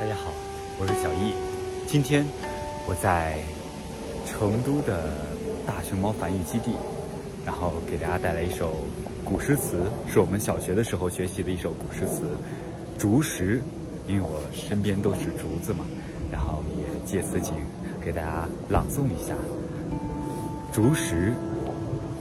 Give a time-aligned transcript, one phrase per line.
[0.00, 0.32] 大家好，
[0.78, 1.34] 我是小易。
[1.86, 2.24] 今天
[2.88, 3.36] 我在
[4.24, 5.12] 成都的
[5.66, 6.72] 大熊猫繁育基地，
[7.44, 8.72] 然后给大家带来一首
[9.26, 12.22] 古诗词，是我们小学的时候学习的一首古诗词
[12.98, 13.58] 《竹石》。
[14.10, 15.84] 因为我身边都是竹子嘛，
[16.32, 17.52] 然后也借此景
[18.02, 19.34] 给大家朗诵一下
[20.74, 21.30] 《竹石》。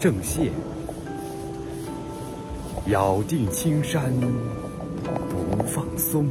[0.02, 0.50] 郑燮，
[2.88, 4.12] 咬定青山
[5.30, 6.28] 不放松。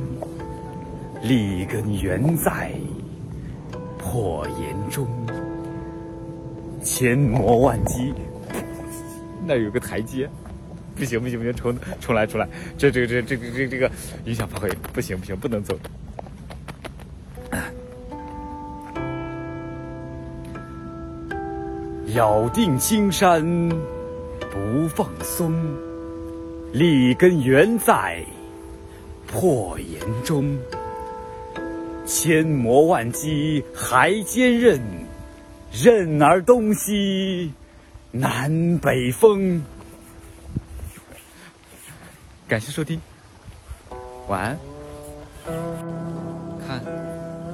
[1.22, 2.70] 立根原在
[3.98, 5.06] 破岩中，
[6.82, 8.14] 千磨万击。
[9.46, 10.28] 那有个台阶，
[10.94, 13.90] 不行不行不行，重重来重来，这这这这这这这个
[14.24, 15.78] 影响发挥，不行不行，不能走。
[22.14, 23.68] 咬定青山
[24.50, 25.52] 不放松，
[26.72, 28.22] 立根原在
[29.26, 30.58] 破岩中。
[32.08, 34.80] 千磨万击还坚韧，
[35.70, 37.52] 任尔东西
[38.10, 39.62] 南北风。
[42.48, 42.98] 感谢收听，
[44.26, 44.58] 晚安。
[46.66, 46.80] 看，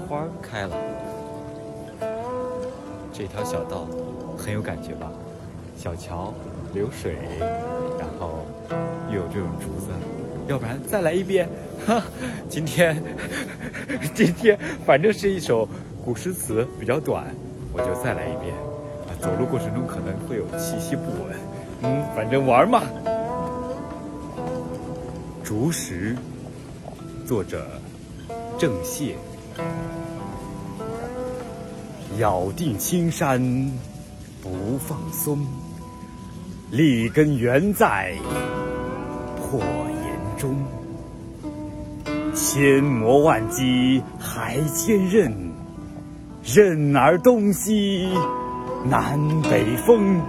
[0.07, 0.77] 花开了，
[3.13, 3.89] 这条小道
[4.39, 5.11] 很有感觉吧？
[5.77, 6.33] 小桥
[6.73, 7.17] 流水，
[7.99, 8.47] 然后
[9.11, 9.89] 又有这种竹子。
[10.49, 11.49] 要不然再来一遍，
[11.87, 12.03] 哈，
[12.49, 13.03] 今天
[14.15, 15.69] 今天反正是一首
[16.05, 17.25] 古诗词，比较短，
[17.73, 18.55] 我就再来一遍。
[19.07, 21.35] 啊，走路过程中可能会有气息不稳，
[21.83, 22.83] 嗯，反正玩嘛。
[25.47, 26.17] 《竹石》，
[27.29, 27.67] 作者
[28.59, 29.13] 郑燮。
[32.19, 33.41] 咬定青山
[34.43, 35.45] 不放松，
[36.71, 38.15] 立根原在
[39.37, 39.61] 破。
[40.45, 40.55] 中，
[42.35, 45.33] 千磨万击还坚韧，
[46.45, 48.11] 任尔东西
[48.85, 50.21] 南北风。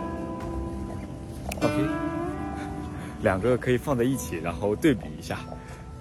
[1.58, 1.90] OK，
[3.22, 5.40] 两个可以放在一起，然后对比一下。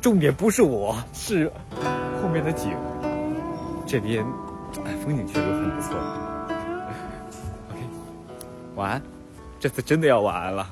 [0.00, 1.50] 重点不是我，是
[2.22, 2.70] 后面的景。
[3.84, 4.24] 这边，
[5.02, 5.96] 风景确实很不错。
[7.68, 7.80] OK，
[8.76, 9.02] 晚安。
[9.58, 10.70] 这次真的要晚安了。